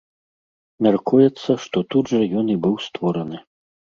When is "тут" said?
1.95-2.05